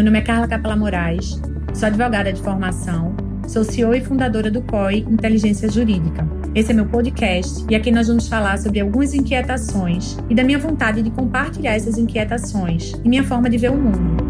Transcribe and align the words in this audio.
Meu 0.00 0.06
nome 0.06 0.18
é 0.18 0.22
Carla 0.22 0.48
Capela 0.48 0.74
Moraes, 0.74 1.38
sou 1.74 1.86
advogada 1.86 2.32
de 2.32 2.40
formação, 2.40 3.14
sou 3.46 3.62
CEO 3.62 3.94
e 3.94 4.00
fundadora 4.00 4.50
do 4.50 4.62
COI 4.62 5.00
Inteligência 5.00 5.70
Jurídica. 5.70 6.26
Esse 6.54 6.70
é 6.70 6.74
meu 6.74 6.86
podcast 6.86 7.66
e 7.68 7.74
aqui 7.74 7.90
nós 7.90 8.08
vamos 8.08 8.26
falar 8.26 8.56
sobre 8.56 8.80
algumas 8.80 9.12
inquietações 9.12 10.16
e 10.30 10.34
da 10.34 10.42
minha 10.42 10.58
vontade 10.58 11.02
de 11.02 11.10
compartilhar 11.10 11.74
essas 11.74 11.98
inquietações 11.98 12.94
e 13.04 13.08
minha 13.10 13.22
forma 13.22 13.50
de 13.50 13.58
ver 13.58 13.72
o 13.72 13.76
mundo. 13.76 14.24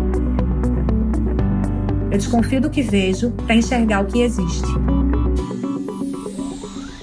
Eu 2.10 2.18
desconfio 2.18 2.60
do 2.60 2.68
que 2.68 2.82
vejo 2.82 3.30
para 3.30 3.54
enxergar 3.54 4.00
o 4.00 4.06
que 4.06 4.22
existe. 4.22 4.66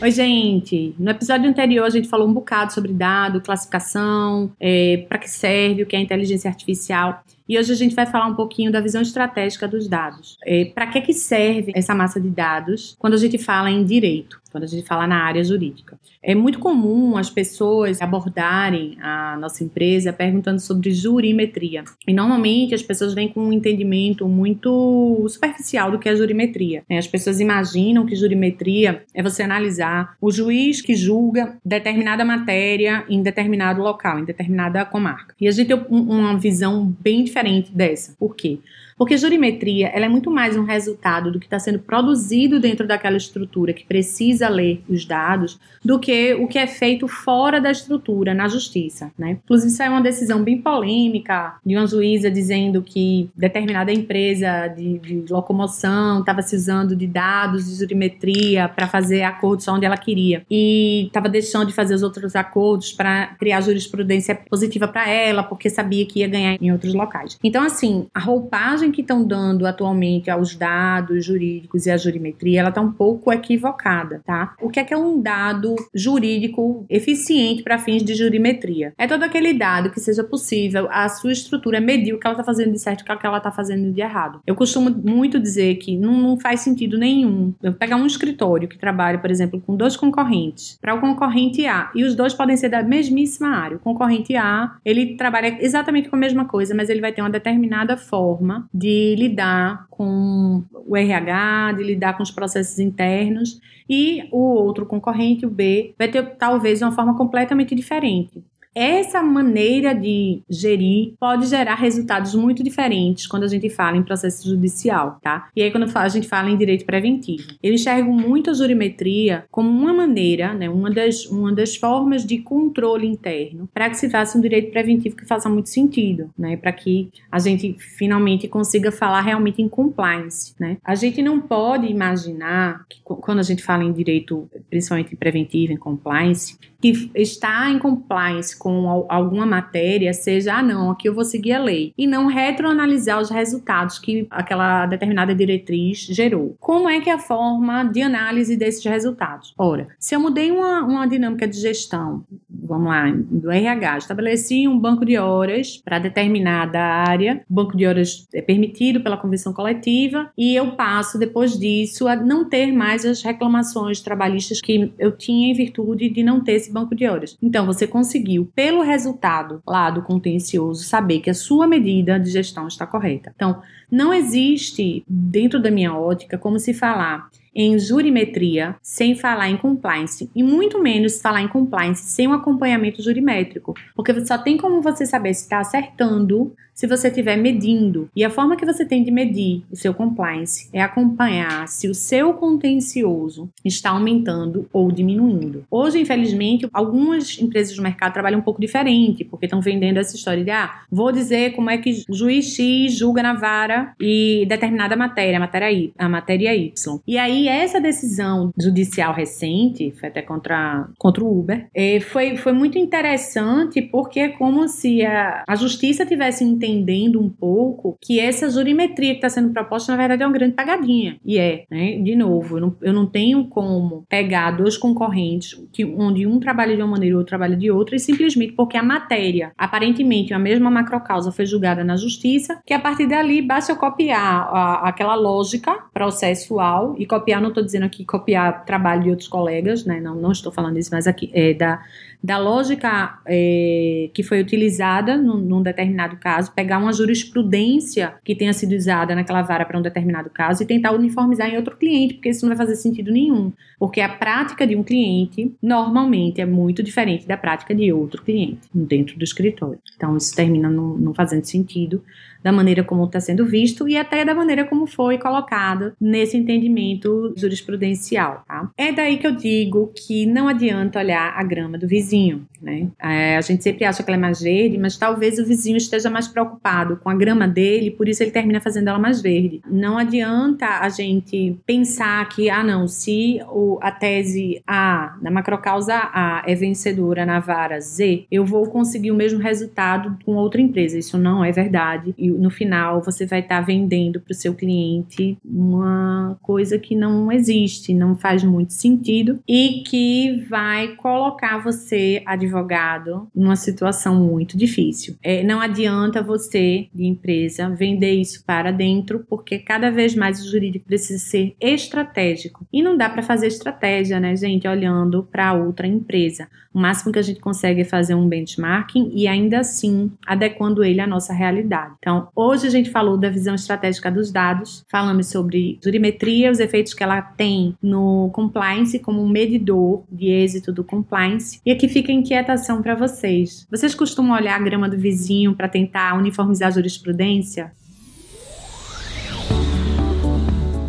Oi, 0.02 0.12
gente! 0.12 0.94
No 1.00 1.10
episódio 1.10 1.50
anterior 1.50 1.86
a 1.86 1.90
gente 1.90 2.10
falou 2.10 2.28
um 2.28 2.34
bocado 2.34 2.74
sobre 2.74 2.92
dado, 2.92 3.40
classificação, 3.40 4.52
é, 4.60 5.06
para 5.08 5.20
que 5.20 5.30
serve, 5.30 5.84
o 5.84 5.86
que 5.86 5.96
é 5.96 6.02
inteligência 6.02 6.50
artificial. 6.50 7.24
E 7.48 7.58
hoje 7.58 7.72
a 7.72 7.76
gente 7.76 7.96
vai 7.96 8.06
falar 8.06 8.28
um 8.28 8.36
pouquinho 8.36 8.72
da 8.72 8.82
visão 8.82 9.02
estratégica 9.02 9.68
dos 9.68 9.88
dados. 9.88 10.38
É, 10.46 10.66
para 10.66 10.88
que, 10.88 11.02
que 11.02 11.14
serve 11.14 11.72
essa 11.76 11.96
massa 11.96 12.20
de 12.20 12.30
dados 12.30 12.96
quando 13.00 13.14
a 13.14 13.18
gente 13.18 13.38
fala 13.38 13.70
em 13.70 13.84
direito? 13.84 14.40
quando 14.58 14.64
a 14.64 14.68
gente 14.68 14.88
fala 14.88 15.06
na 15.06 15.24
área 15.24 15.44
jurídica. 15.44 16.00
É 16.22 16.34
muito 16.34 16.58
comum 16.58 17.16
as 17.16 17.30
pessoas 17.30 18.02
abordarem 18.02 18.98
a 19.02 19.38
nossa 19.38 19.64
empresa 19.64 20.12
perguntando 20.12 20.60
sobre 20.60 20.92
jurimetria. 20.92 21.84
E 22.08 22.14
normalmente 22.14 22.74
as 22.74 22.82
pessoas 22.82 23.14
vêm 23.14 23.30
com 23.30 23.42
um 23.42 23.54
entendimento 23.54 24.28
muito 24.28 25.26
superficial 25.30 25.92
do 25.92 26.00
que 26.00 26.10
é 26.10 26.16
jurimetria. 26.16 26.84
Né? 26.90 26.98
As 26.98 27.08
pessoas 27.08 27.40
imaginam 27.40 28.06
que 28.06 28.16
jurimetria 28.16 29.04
é 29.14 29.22
você 29.22 29.44
analisar 29.44 30.16
o 30.20 30.32
juiz 30.32 30.82
que 30.82 30.96
julga 30.96 31.58
determinada 31.64 32.26
matéria 32.26 33.06
em 33.08 33.22
determinado 33.22 33.82
local, 33.82 34.20
em 34.20 34.26
determinada 34.26 34.84
comarca. 34.86 35.36
E 35.40 35.48
a 35.48 35.52
gente 35.52 35.68
tem 35.68 35.86
uma 35.90 36.38
visão 36.38 36.96
bem 37.00 37.24
diferente 37.24 37.37
dessa. 37.74 38.16
Por 38.18 38.36
quê? 38.36 38.60
Porque 38.98 39.18
jurimetria 39.18 39.88
ela 39.88 40.06
é 40.06 40.10
muito 40.10 40.32
mais 40.32 40.58
um 40.58 40.64
resultado 40.64 41.32
do 41.32 41.40
que 41.40 41.46
está 41.46 41.60
sendo 41.60 41.80
produzido 41.80 42.60
dentro 42.60 42.88
daquela 42.88 43.18
estrutura 43.18 43.74
que 43.74 43.86
precisa 43.86 44.50
ler 44.50 44.82
os 44.90 45.06
dados 45.06 45.60
do 45.84 46.00
que 46.00 46.34
o 46.34 46.48
que 46.48 46.58
é 46.58 46.68
feito 46.68 47.08
fora 47.08 47.62
da 47.62 47.72
estrutura, 47.72 48.34
na 48.34 48.48
justiça. 48.48 49.12
Né? 49.18 49.38
Inclusive, 49.44 49.72
saiu 49.72 49.92
uma 49.92 50.02
decisão 50.02 50.44
bem 50.44 50.62
polêmica 50.62 51.56
de 51.66 51.76
uma 51.76 51.86
juíza 51.86 52.30
dizendo 52.30 52.82
que 52.82 53.30
determinada 53.36 53.92
empresa 53.92 54.68
de, 54.68 54.98
de 55.00 55.26
locomoção 55.32 56.20
estava 56.20 56.42
se 56.42 56.56
usando 56.56 56.96
de 56.96 57.08
dados 57.08 57.68
de 57.68 57.80
jurimetria 57.80 58.68
para 58.68 58.88
fazer 58.88 59.24
acordos 59.24 59.66
só 59.66 59.74
onde 59.74 59.86
ela 59.86 59.98
queria 59.98 60.44
e 60.50 61.06
estava 61.08 61.30
deixando 61.30 61.68
de 61.68 61.74
fazer 61.74 61.94
os 61.94 62.04
outros 62.04 62.36
acordos 62.36 62.92
para 62.92 63.28
criar 63.40 63.62
jurisprudência 63.62 64.36
positiva 64.50 64.88
para 64.88 65.10
ela, 65.10 65.44
porque 65.44 65.70
sabia 65.70 66.06
que 66.06 66.20
ia 66.20 66.28
ganhar 66.28 66.58
em 66.60 66.72
outros 66.72 66.94
locais. 66.94 67.38
Então, 67.44 67.64
assim, 67.64 68.08
a 68.14 68.20
roupagem 68.20 68.87
que 68.92 69.02
estão 69.02 69.26
dando 69.26 69.66
atualmente 69.66 70.30
aos 70.30 70.56
dados 70.56 71.26
jurídicos 71.26 71.86
e 71.86 71.92
à 71.92 71.98
jurimetria, 71.98 72.62
ela 72.62 72.70
está 72.70 72.82
um 72.82 72.92
pouco 72.92 73.32
equivocada, 73.32 74.22
tá? 74.26 74.56
O 74.62 74.70
que 74.70 74.80
é 74.80 74.84
que 74.84 74.94
é 74.94 74.98
um 74.98 75.22
dado 75.22 75.76
jurídico 75.94 76.86
eficiente 76.90 77.64
para 77.64 77.78
fins 77.78 78.04
de 78.04 78.16
jurimetria? 78.16 78.94
É 78.98 79.08
todo 79.08 79.24
aquele 79.24 79.54
dado 79.54 79.90
que 79.90 80.00
seja 80.00 80.24
possível 80.24 80.88
a 80.92 81.08
sua 81.10 81.32
estrutura 81.32 81.80
medir 81.80 82.14
o 82.14 82.20
que 82.20 82.28
ela 82.28 82.34
está 82.34 82.44
fazendo 82.44 82.72
de 82.72 82.80
certo 82.80 83.02
e 83.02 83.12
o 83.12 83.18
que 83.18 83.26
ela 83.26 83.38
está 83.38 83.52
fazendo 83.52 83.92
de 83.92 84.02
errado. 84.02 84.42
Eu 84.46 84.56
costumo 84.56 84.90
muito 84.90 85.40
dizer 85.40 85.76
que 85.76 85.98
não, 85.98 86.14
não 86.14 86.40
faz 86.40 86.62
sentido 86.62 86.98
nenhum 86.98 87.54
eu 87.62 87.74
pegar 87.74 87.96
um 87.96 88.06
escritório 88.06 88.68
que 88.68 88.78
trabalha, 88.78 89.18
por 89.18 89.32
exemplo, 89.32 89.62
com 89.62 89.76
dois 89.76 89.96
concorrentes, 89.96 90.78
para 90.82 90.94
o 90.94 91.02
concorrente 91.02 91.66
A, 91.66 91.92
e 91.96 92.04
os 92.04 92.16
dois 92.16 92.34
podem 92.34 92.58
ser 92.58 92.70
da 92.70 92.84
mesmíssima 92.84 93.50
área. 93.50 93.78
O 93.78 93.80
concorrente 93.80 94.36
A, 94.36 94.76
ele 94.84 95.16
trabalha 95.16 95.58
exatamente 95.62 96.10
com 96.10 96.16
a 96.16 96.20
mesma 96.20 96.46
coisa, 96.46 96.76
mas 96.76 96.90
ele 96.90 97.02
vai 97.02 97.12
ter 97.12 97.22
uma 97.22 97.30
determinada 97.30 97.98
forma 97.98 98.68
de 98.78 99.16
lidar 99.18 99.88
com 99.90 100.64
o 100.72 100.96
RH, 100.96 101.74
de 101.78 101.84
lidar 101.84 102.16
com 102.16 102.24
os 102.24 102.32
processos 102.32 102.78
internos, 102.78 103.60
e 103.90 104.28
o 104.32 104.38
outro 104.38 104.86
concorrente, 104.86 105.46
o 105.46 105.50
B, 105.50 105.96
vai 105.98 106.08
ter 106.08 106.36
talvez 106.36 106.82
uma 106.82 106.92
forma 106.92 107.18
completamente 107.18 107.74
diferente. 107.74 108.44
Essa 108.80 109.24
maneira 109.24 109.96
de 109.96 110.44
gerir 110.48 111.16
pode 111.20 111.48
gerar 111.48 111.74
resultados 111.74 112.36
muito 112.36 112.64
diferentes 112.64 113.26
quando 113.26 113.42
a 113.42 113.48
gente 113.48 113.72
fala 113.72 113.98
em 113.98 114.04
processo 114.04 114.48
judicial, 114.48 115.18
tá? 115.20 115.50
E 115.56 115.64
aí 115.64 115.72
quando 115.72 115.90
a 115.98 116.08
gente 116.08 116.28
fala 116.28 116.48
em 116.48 116.56
direito 116.56 116.86
preventivo. 116.86 117.48
Eu 117.64 117.74
enxergo 117.74 118.14
muito 118.14 118.52
a 118.52 118.54
jurimetria 118.54 119.46
como 119.50 119.68
uma 119.68 119.92
maneira, 119.92 120.54
né, 120.54 120.70
uma 120.70 120.92
das, 120.92 121.26
uma 121.26 121.52
das 121.52 121.76
formas 121.76 122.24
de 122.24 122.38
controle 122.38 123.08
interno 123.08 123.68
para 123.74 123.90
que 123.90 123.98
se 123.98 124.12
faça 124.12 124.38
um 124.38 124.42
direito 124.42 124.70
preventivo 124.70 125.16
que 125.16 125.26
faça 125.26 125.50
muito 125.50 125.70
sentido, 125.70 126.30
né? 126.38 126.56
Para 126.56 126.72
que 126.72 127.10
a 127.32 127.40
gente 127.40 127.76
finalmente 127.80 128.48
consiga 128.48 128.92
falar 128.92 129.22
realmente 129.22 129.60
em 129.60 129.68
compliance, 129.68 130.54
né? 130.60 130.78
A 130.84 130.94
gente 130.94 131.20
não 131.24 131.40
pode 131.40 131.88
imaginar 131.88 132.86
que 132.88 133.02
quando 133.04 133.40
a 133.40 133.44
gente 133.44 133.64
fala 133.64 133.84
em 133.84 133.92
direito, 133.92 134.48
principalmente 134.70 135.16
preventivo, 135.16 135.74
em 135.74 135.78
compliance, 135.78 136.60
que 136.82 137.12
está 137.16 137.70
em 137.70 137.80
compliance 137.80 138.58
com 138.58 139.06
alguma 139.10 139.46
matéria 139.46 140.14
seja, 140.14 140.56
ah, 140.56 140.64
não, 140.64 140.92
aqui 140.92 141.08
eu 141.08 141.14
vou 141.14 141.26
seguir 141.26 141.54
a 141.54 141.64
lei, 141.64 141.94
e 141.98 142.06
não 142.08 142.28
retroanalisar 142.28 143.20
os 143.20 143.30
resultados 143.30 144.00
que 144.00 144.28
aquela 144.30 144.86
determinada 144.86 145.34
diretriz 145.34 146.00
gerou. 146.00 146.56
Como 146.60 146.90
é 146.90 147.00
que 147.00 147.10
é 147.10 147.14
a 147.14 147.20
forma 147.20 147.84
de 147.84 148.02
análise 148.02 148.56
desses 148.56 148.84
resultados? 148.86 149.54
Ora, 149.58 149.88
se 150.00 150.16
eu 150.16 150.20
mudei 150.20 150.52
uma, 150.52 150.82
uma 150.84 151.08
dinâmica 151.08 151.48
de 151.48 151.60
gestão, 151.60 152.24
vamos 152.68 152.88
lá, 152.88 153.12
do 153.12 153.50
RH, 153.50 153.98
estabeleci 153.98 154.68
um 154.68 154.78
banco 154.78 155.06
de 155.06 155.18
horas 155.18 155.82
para 155.84 156.00
determinada 156.00 156.80
área, 156.80 157.42
o 157.50 157.54
banco 157.54 157.76
de 157.76 157.86
horas 157.86 158.28
é 158.34 158.42
permitido 158.42 159.02
pela 159.02 159.18
convenção 159.18 159.54
coletiva, 159.54 160.30
e 160.38 160.56
eu 160.56 160.72
passo, 160.72 161.18
depois 161.18 161.58
disso, 161.58 162.08
a 162.08 162.16
não 162.16 162.48
ter 162.48 162.72
mais 162.72 163.06
as 163.06 163.22
reclamações 163.22 164.02
trabalhistas 164.02 164.62
que 164.62 164.94
eu 165.00 165.12
tinha 165.12 165.52
em 165.52 165.54
virtude 165.54 166.10
de 166.10 166.24
não 166.24 166.44
ter 166.44 166.54
esse 166.54 166.72
banco 166.72 166.96
de 166.96 167.08
horas. 167.08 167.38
Então, 167.42 167.66
você 167.66 167.88
conseguiu, 167.88 168.50
pelo 168.54 168.82
resultado 168.82 169.62
lá 169.66 169.90
do 169.90 170.02
contencioso, 170.02 170.84
saber 170.84 171.20
que 171.20 171.30
a 171.30 171.34
sua 171.34 171.68
medida 171.68 172.20
de 172.20 172.30
gestão 172.30 172.68
está 172.68 172.86
correta. 172.86 173.32
Então, 173.36 173.62
não 173.90 174.14
existe, 174.14 175.04
dentro 175.08 175.62
da 175.62 175.72
minha 175.72 175.96
ótica, 175.96 176.38
como 176.38 176.60
se 176.60 176.74
falar 176.74 177.30
em 177.58 177.80
jurimetria 177.80 178.76
sem 178.84 179.16
falar 179.16 179.50
em 179.50 179.58
compliance 179.58 180.30
e 180.36 180.44
muito 180.44 180.80
menos 180.80 181.20
falar 181.20 181.42
em 181.42 181.48
compliance 181.48 182.04
sem 182.04 182.28
um 182.28 182.34
acompanhamento 182.34 183.02
jurimétrico, 183.02 183.74
porque 183.96 184.24
só 184.24 184.38
tem 184.38 184.56
como 184.56 184.82
você 184.82 185.08
saber 185.08 185.34
se 185.34 185.44
está 185.44 185.60
acertando 185.60 186.54
se 186.78 186.86
você 186.86 187.08
estiver 187.08 187.36
medindo. 187.36 188.08
E 188.16 188.24
a 188.24 188.30
forma 188.30 188.56
que 188.56 188.64
você 188.64 188.86
tem 188.86 189.04
de 189.04 189.10
medir 189.10 189.64
o 189.72 189.76
seu 189.76 189.96
compliance 189.96 190.70
é 190.72 190.80
acompanhar 190.80 191.68
se 191.68 191.90
o 191.90 191.96
seu 191.96 192.36
contencioso 192.36 193.50
está 193.66 193.90
aumentando 193.90 194.70
ou 194.72 194.92
diminuindo. 194.92 195.66
Hoje, 195.72 196.00
infelizmente, 196.00 196.70
algumas 196.72 197.42
empresas 197.42 197.76
do 197.76 197.82
mercado 197.82 198.14
trabalham 198.14 198.40
um 198.40 198.44
pouco 198.44 198.62
diferente, 198.62 199.26
porque 199.26 199.48
estão 199.48 199.60
vendendo 199.60 199.98
essa 199.98 200.16
história 200.16 200.44
de 200.44 200.52
ah, 200.52 200.82
vou 200.92 201.12
dizer 201.12 201.54
como 201.54 201.72
é 201.72 201.80
que 201.80 202.04
o 202.08 202.14
juiz 202.14 202.54
X 202.54 202.96
julga 202.96 203.24
na 203.24 203.34
vara 203.34 203.96
e 204.00 204.46
determinada 204.48 204.96
matéria, 204.96 205.38
a 205.38 205.40
matéria 205.40 205.72
Y, 205.72 205.92
a 205.98 206.08
matéria 206.08 206.56
Y. 206.56 207.00
E 207.08 207.18
aí 207.18 207.47
essa 207.48 207.80
decisão 207.80 208.52
judicial 208.60 209.14
recente, 209.14 209.92
foi 210.00 210.10
até 210.10 210.22
contra, 210.22 210.88
contra 210.98 211.24
o 211.24 211.40
Uber, 211.40 211.68
é, 211.74 212.00
foi, 212.00 212.38
foi 212.38 212.54
muito 212.54 212.78
interessante 212.78 213.82
porque 213.82 214.20
é 214.20 214.30
como 214.30 214.68
se 214.68 215.06
a, 215.06 215.44
a 215.48 215.56
justiça 215.56 216.06
tivesse 216.06 216.44
entendendo 216.44 217.22
um 217.22 217.30
pouco 217.30 217.98
que 218.02 218.20
essa 218.20 218.50
jurimetria 218.50 219.12
que 219.12 219.18
está 219.18 219.30
sendo 219.30 219.52
proposta, 219.52 219.92
na 219.92 219.98
verdade, 219.98 220.24
é 220.24 220.26
uma 220.26 220.34
grande 220.34 220.56
pagadinha. 220.56 221.20
E 221.26 221.38
é, 221.38 221.66
né? 221.70 221.98
De 221.98 222.16
novo, 222.16 222.58
eu 222.58 222.62
não, 222.62 222.76
eu 222.82 222.94
não 222.94 223.06
tenho 223.06 223.48
como 223.48 224.06
pegar 224.10 224.52
dois 224.52 224.78
concorrentes, 224.78 225.60
que, 225.72 225.86
onde 225.86 226.26
um 226.26 226.40
trabalha 226.40 226.76
de 226.76 226.82
uma 226.82 226.92
maneira 226.92 227.14
e 227.14 227.16
o 227.16 227.20
outro 227.20 227.30
trabalha 227.30 227.56
de 227.56 227.72
outra, 227.72 227.96
e 227.96 228.00
simplesmente 228.00 228.54
porque 228.54 228.78
a 228.78 228.84
matéria, 228.84 229.52
aparentemente, 229.58 230.34
a 230.34 230.40
mesma 230.40 230.70
macrocausa 230.70 231.32
foi 231.32 231.46
julgada 231.46 231.84
na 231.84 231.96
justiça, 231.96 232.60
que 232.66 232.74
a 232.74 232.80
partir 232.80 233.08
dali 233.08 233.42
basta 233.42 233.72
eu 233.72 233.76
copiar 233.76 234.50
a, 234.52 234.90
aquela 234.90 235.16
lógica 235.16 235.74
processual, 235.94 236.96
e 236.98 237.06
copiar, 237.06 237.37
não 237.42 237.50
estou 237.50 237.64
dizendo 237.64 237.86
aqui 237.86 238.06
copiar 238.06 238.66
trabalho 238.66 239.04
de 239.04 239.10
outros 239.10 239.28
colegas, 239.28 239.86
né? 239.86 240.00
Não, 240.00 240.16
não 240.16 240.32
estou 240.32 240.52
falando 240.52 240.78
isso, 240.78 240.90
mas 240.92 241.08
aqui 241.08 241.30
é 241.34 241.54
da 241.54 241.82
da 242.24 242.38
lógica 242.38 243.20
é, 243.28 244.10
que 244.14 244.24
foi 244.24 244.42
utilizada 244.42 245.16
num, 245.16 245.38
num, 245.38 245.62
determinado 245.62 246.18
caso, 246.18 246.52
pegar 246.52 246.80
uma 246.80 246.92
jurisprudência 246.92 248.16
que 248.24 248.36
tenha 248.36 248.54
sido 248.54 248.74
usada 248.74 249.14
naquela 249.14 249.44
vara 249.44 249.66
para 249.66 249.78
um 249.78 249.82
determinado 249.82 250.30
caso 250.30 250.64
e 250.64 250.66
tentar 250.66 250.92
uniformizar 250.92 251.48
em 251.50 251.58
outro 251.58 251.78
cliente, 251.78 252.16
porque 252.16 252.30
isso 252.30 252.46
não 252.46 252.56
vai 252.56 252.66
fazer 252.66 252.76
sentido 252.76 253.12
nenhum. 253.12 253.54
Porque 253.80 254.02
a 254.02 254.10
prática 254.10 254.66
de 254.66 254.76
um 254.76 254.84
cliente 254.84 255.56
normalmente 255.62 256.42
é 256.42 256.46
muito 256.46 256.82
diferente 256.82 257.28
da 257.28 257.38
prática 257.38 257.74
de 257.74 257.94
outro 257.94 258.24
cliente 258.24 258.62
dentro 258.74 259.18
do 259.18 259.24
escritório. 259.24 259.80
Então, 259.96 260.18
isso 260.18 260.36
termina 260.36 260.70
não, 260.70 260.98
não 260.98 261.14
fazendo 261.14 261.46
sentido 261.46 262.04
da 262.44 262.52
maneira 262.52 262.84
como 262.84 263.06
está 263.06 263.20
sendo 263.20 263.46
visto 263.46 263.88
e 263.88 263.98
até 263.98 264.24
da 264.24 264.34
maneira 264.34 264.66
como 264.66 264.88
foi 264.88 265.18
colocado 265.18 265.94
nesse 266.00 266.38
entendimento 266.38 267.17
jurisprudencial. 267.36 268.44
Tá? 268.48 268.70
É 268.78 268.92
daí 268.92 269.18
que 269.18 269.28
eu 269.28 269.36
digo 269.36 269.92
que 269.96 270.26
não 270.26 270.48
adianta 270.48 271.00
olhar 271.00 271.34
a 271.36 271.44
grama 271.44 271.78
do 271.78 271.88
vizinho 271.88 272.46
né? 272.62 272.90
É, 273.00 273.38
a 273.38 273.42
gente 273.42 273.64
sempre 273.64 273.86
acha 273.86 274.04
que 274.04 274.10
ela 274.10 274.18
é 274.18 274.22
mais 274.22 274.42
verde, 274.42 274.78
mas 274.78 274.98
talvez 274.98 275.40
o 275.40 275.46
vizinho 275.46 275.78
esteja 275.78 276.10
mais 276.10 276.28
preocupado 276.28 276.98
com 276.98 277.10
a 277.10 277.16
grama 277.16 277.48
dele, 277.48 277.92
por 277.92 278.08
isso 278.08 278.24
ele 278.24 278.32
termina 278.32 278.60
fazendo 278.60 278.90
ela 278.90 279.00
mais 279.00 279.22
verde. 279.22 279.62
Não 279.70 279.98
adianta 279.98 280.66
a 280.66 280.90
gente 280.90 281.58
pensar 281.66 282.28
que, 282.30 282.50
ah, 282.50 282.64
não, 282.64 282.88
se 282.88 283.40
o, 283.50 283.78
a 283.82 283.92
tese 283.92 284.62
A, 284.66 285.18
da 285.22 285.32
macrocausa 285.32 285.96
A, 285.96 286.44
é 286.46 286.56
vencedora 286.56 287.26
na 287.26 287.40
vara 287.40 287.80
Z, 287.80 288.26
eu 288.32 288.46
vou 288.46 288.68
conseguir 288.68 289.12
o 289.12 289.16
mesmo 289.16 289.40
resultado 289.40 290.18
com 290.26 290.36
outra 290.36 290.62
empresa. 290.62 290.98
Isso 290.98 291.18
não 291.18 291.44
é 291.44 291.52
verdade. 291.52 292.14
E 292.18 292.30
no 292.30 292.50
final 292.50 293.02
você 293.02 293.26
vai 293.26 293.40
estar 293.40 293.60
tá 293.60 293.62
vendendo 293.62 294.20
para 294.20 294.32
o 294.32 294.36
seu 294.36 294.54
cliente 294.54 295.38
uma 295.46 296.38
coisa 296.42 296.78
que 296.80 296.96
não 296.96 297.07
existe, 297.32 297.94
não 297.94 298.16
faz 298.16 298.44
muito 298.44 298.74
sentido 298.74 299.40
e 299.48 299.84
que 299.86 300.46
vai 300.50 300.96
colocar 300.96 301.58
você, 301.58 302.22
advogado, 302.26 303.28
numa 303.36 303.56
situação 303.56 304.16
muito 304.16 304.58
difícil. 304.58 305.16
É, 305.22 305.44
não 305.44 305.60
adianta 305.60 306.22
você, 306.22 306.88
de 306.94 307.06
empresa, 307.06 307.70
vender 307.70 308.14
isso 308.14 308.44
para 308.46 308.72
dentro, 308.72 309.26
porque 309.30 309.60
cada 309.60 309.92
vez 309.92 310.16
mais 310.16 310.42
o 310.42 310.50
jurídico 310.50 310.86
precisa 310.86 311.20
ser 311.20 311.56
estratégico. 311.60 312.66
E 312.72 312.82
não 312.82 312.98
dá 312.98 313.10
para 313.10 313.24
fazer 313.24 313.48
estratégia, 313.48 314.20
né, 314.20 314.36
gente, 314.36 314.68
olhando 314.68 315.24
para 315.24 315.54
outra 315.54 315.88
empresa. 315.88 316.48
O 316.78 316.80
máximo 316.80 317.12
que 317.12 317.18
a 317.18 317.24
gente 317.24 317.40
consegue 317.40 317.82
é 317.82 317.84
fazer 317.84 318.14
um 318.14 318.28
benchmarking 318.28 319.12
e 319.14 319.28
ainda 319.28 319.62
assim 319.62 320.12
adequando 320.28 320.84
ele 320.84 321.02
à 321.02 321.08
nossa 321.08 321.34
realidade. 321.34 321.96
Então, 321.98 322.28
hoje 322.36 322.68
a 322.68 322.70
gente 322.70 322.92
falou 322.92 323.18
da 323.18 323.30
visão 323.30 323.56
estratégica 323.56 324.12
dos 324.12 324.32
dados, 324.32 324.86
falamos 324.88 325.28
sobre 325.28 325.80
jurimetria, 325.84 326.52
os 326.52 326.60
efeitos 326.60 326.94
que 326.98 327.04
ela 327.04 327.22
tem 327.22 327.76
no 327.82 328.30
compliance 328.34 329.00
como 329.00 329.22
um 329.22 329.30
medidor 329.30 330.04
de 330.12 330.28
êxito 330.28 330.74
do 330.74 330.84
compliance. 330.84 331.62
E 331.66 331.72
aqui 331.72 331.88
fica 331.88 332.12
a 332.12 332.16
inquietação 332.16 332.82
para 332.82 332.96
vocês. 332.96 333.68
Vocês 333.70 333.94
costumam 333.94 334.36
olhar 334.36 334.56
a 334.56 334.64
grama 334.64 334.90
do 334.90 334.98
vizinho 334.98 335.56
para 335.56 335.70
tentar 335.70 336.18
uniformizar 336.18 336.70
a 336.70 336.72
jurisprudência? 336.72 337.72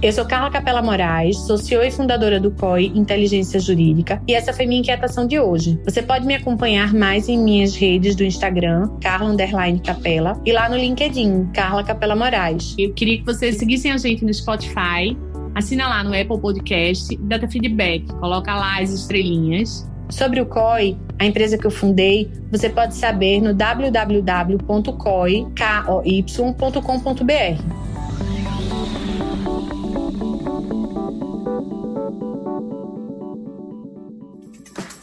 Eu 0.00 0.12
sou 0.12 0.24
Carla 0.24 0.48
Capela 0.48 0.80
Moraes, 0.80 1.36
sou 1.38 1.58
CEO 1.58 1.82
e 1.82 1.90
fundadora 1.90 2.38
do 2.38 2.52
COI 2.52 2.92
Inteligência 2.94 3.58
Jurídica, 3.58 4.22
e 4.28 4.32
essa 4.32 4.52
foi 4.52 4.64
minha 4.64 4.78
inquietação 4.78 5.26
de 5.26 5.40
hoje. 5.40 5.76
Você 5.84 6.00
pode 6.00 6.24
me 6.24 6.36
acompanhar 6.36 6.94
mais 6.94 7.28
em 7.28 7.36
minhas 7.36 7.74
redes 7.74 8.14
do 8.14 8.22
Instagram, 8.22 8.88
Carla 9.00 9.34
Capela, 9.84 10.40
e 10.46 10.52
lá 10.52 10.68
no 10.68 10.76
LinkedIn, 10.76 11.46
Carla 11.52 11.82
Capela 11.82 12.14
Moraes. 12.14 12.76
Eu 12.78 12.94
queria 12.94 13.18
que 13.18 13.24
vocês 13.24 13.56
seguissem 13.56 13.90
a 13.90 13.96
gente 13.96 14.24
no 14.24 14.32
Spotify, 14.32 15.18
assina 15.58 15.88
lá 15.88 16.04
no 16.04 16.10
Apple 16.10 16.40
Podcast, 16.40 17.16
dá 17.16 17.38
feedback, 17.48 18.06
coloca 18.14 18.54
lá 18.54 18.80
as 18.80 18.90
estrelinhas. 18.90 19.88
Sobre 20.08 20.40
o 20.40 20.46
COI, 20.46 20.96
a 21.18 21.26
empresa 21.26 21.58
que 21.58 21.66
eu 21.66 21.70
fundei, 21.70 22.30
você 22.50 22.70
pode 22.70 22.94
saber 22.94 23.42
no 23.42 23.52
www.coi.com.br. 23.52 24.58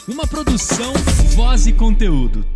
Uma 0.08 0.26
produção, 0.28 0.94
voz 1.36 1.68
e 1.68 1.74
conteúdo. 1.74 2.55